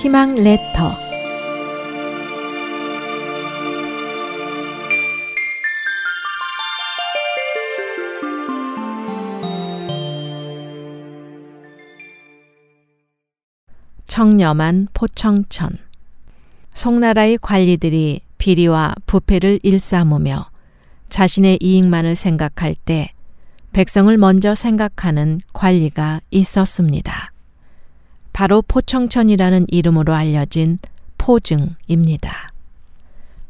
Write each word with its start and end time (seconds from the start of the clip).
희망 0.00 0.34
레터 0.34 0.98
청렴한 14.06 14.88
포청천 14.94 15.76
송나라의 16.72 17.36
관리들이 17.36 18.22
비리와 18.38 18.94
부패를 19.04 19.60
일삼으며 19.62 20.46
자신의 21.10 21.58
이익만을 21.60 22.16
생각할 22.16 22.74
때 22.86 23.10
백성을 23.72 24.16
먼저 24.16 24.54
생각하는 24.54 25.42
관리가 25.52 26.22
있었습니다. 26.30 27.29
바로 28.40 28.62
포청천이라는 28.62 29.66
이름으로 29.68 30.14
알려진 30.14 30.78
포증입니다. 31.18 32.48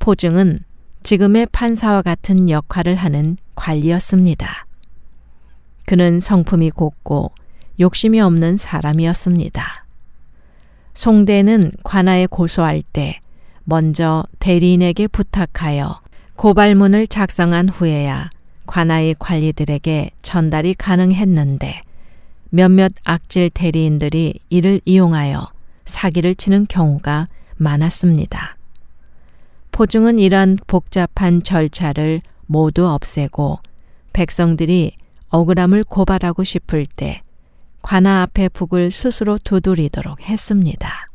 포증은 0.00 0.58
지금의 1.04 1.46
판사와 1.52 2.02
같은 2.02 2.50
역할을 2.50 2.96
하는 2.96 3.36
관리였습니다. 3.54 4.66
그는 5.86 6.18
성품이 6.18 6.70
곱고 6.70 7.30
욕심이 7.78 8.20
없는 8.20 8.56
사람이었습니다. 8.56 9.84
송대는 10.94 11.70
관아에 11.84 12.26
고소할 12.26 12.82
때 12.92 13.20
먼저 13.62 14.24
대리인에게 14.40 15.06
부탁하여 15.06 16.00
고발문을 16.34 17.06
작성한 17.06 17.68
후에야 17.68 18.30
관아의 18.66 19.14
관리들에게 19.20 20.10
전달이 20.22 20.74
가능했는데 20.74 21.82
몇몇 22.54 22.92
악질 23.04 23.48
대리인들이 23.48 24.38
이를 24.50 24.78
이용하여 24.84 25.50
사기를 25.86 26.34
치는 26.34 26.66
경우가 26.68 27.26
많았습니다. 27.56 28.58
포중은 29.70 30.18
이런 30.18 30.58
복잡한 30.66 31.42
절차를 31.42 32.20
모두 32.44 32.86
없애고 32.86 33.60
백성들이 34.12 34.92
억울함을 35.30 35.84
고발하고 35.84 36.44
싶을 36.44 36.84
때 36.84 37.22
관아 37.80 38.20
앞에 38.20 38.50
북을 38.50 38.90
스스로 38.90 39.38
두드리도록 39.38 40.20
했습니다. 40.20 41.08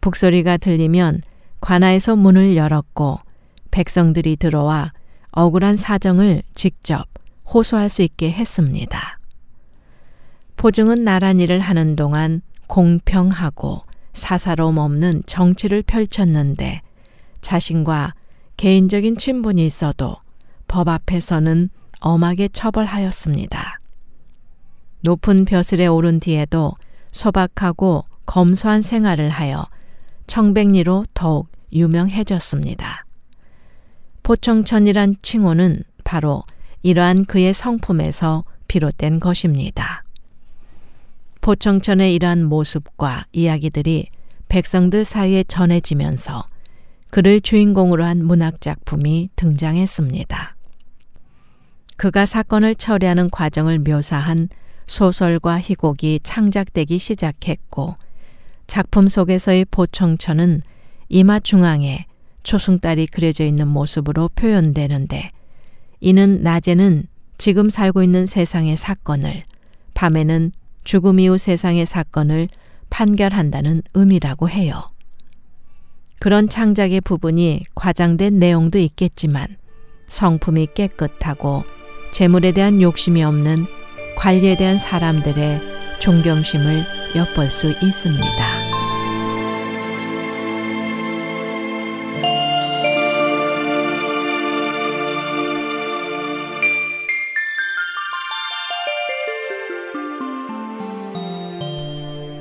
북소리가 0.00 0.56
들리면 0.56 1.20
관아에서 1.60 2.16
문을 2.16 2.56
열었고 2.56 3.18
백성들이 3.70 4.36
들어와 4.36 4.90
억울한 5.32 5.76
사정을 5.76 6.44
직접 6.54 7.04
호소할 7.52 7.90
수 7.90 8.00
있게 8.00 8.32
했습니다. 8.32 9.17
포증은 10.58 11.04
나란 11.04 11.38
일을 11.38 11.60
하는 11.60 11.94
동안 11.94 12.42
공평하고 12.66 13.82
사사로움 14.12 14.78
없는 14.78 15.22
정치를 15.24 15.84
펼쳤는데 15.84 16.80
자신과 17.40 18.12
개인적인 18.56 19.18
친분이 19.18 19.64
있어도 19.64 20.16
법 20.66 20.88
앞에서는 20.88 21.70
엄하게 22.00 22.48
처벌하였습니다. 22.48 23.78
높은 25.02 25.44
벼슬에 25.44 25.86
오른 25.86 26.18
뒤에도 26.18 26.74
소박하고 27.12 28.04
검소한 28.26 28.82
생활을 28.82 29.28
하여 29.28 29.64
청백리로 30.26 31.06
더욱 31.14 31.48
유명해졌습니다. 31.72 33.04
포청천이란 34.24 35.14
칭호는 35.22 35.84
바로 36.02 36.42
이러한 36.82 37.26
그의 37.26 37.54
성품에서 37.54 38.42
비롯된 38.66 39.20
것입니다. 39.20 39.97
포청천의 41.40 42.14
이러한 42.14 42.44
모습과 42.44 43.26
이야기들이 43.32 44.08
백성들 44.48 45.04
사이에 45.04 45.44
전해지면서 45.44 46.44
그를 47.10 47.40
주인공으로 47.40 48.04
한 48.04 48.24
문학작품이 48.24 49.30
등장했습니다. 49.36 50.54
그가 51.96 52.26
사건을 52.26 52.74
처리하는 52.74 53.30
과정을 53.30 53.80
묘사한 53.80 54.48
소설과 54.86 55.60
희곡이 55.60 56.20
창작되기 56.22 56.98
시작했고 56.98 57.96
작품 58.66 59.08
속에서의 59.08 59.64
보청천은 59.70 60.62
이마 61.08 61.40
중앙에 61.40 62.06
초승달이 62.42 63.08
그려져 63.08 63.44
있는 63.44 63.68
모습으로 63.68 64.28
표현되는데 64.34 65.30
이는 66.00 66.42
낮에는 66.42 67.06
지금 67.36 67.70
살고 67.70 68.02
있는 68.02 68.26
세상의 68.26 68.76
사건을 68.76 69.42
밤에는 69.94 70.52
죽음 70.88 71.20
이후 71.20 71.36
세상의 71.36 71.84
사건을 71.84 72.48
판결한다는 72.88 73.82
의미라고 73.92 74.48
해요. 74.48 74.90
그런 76.18 76.48
창작의 76.48 77.02
부분이 77.02 77.64
과장된 77.74 78.38
내용도 78.38 78.78
있겠지만 78.78 79.58
성품이 80.06 80.68
깨끗하고 80.74 81.62
재물에 82.10 82.52
대한 82.52 82.80
욕심이 82.80 83.22
없는 83.22 83.66
관리에 84.16 84.56
대한 84.56 84.78
사람들의 84.78 85.60
존경심을 86.00 86.84
엿볼 87.16 87.50
수 87.50 87.68
있습니다. 87.82 88.47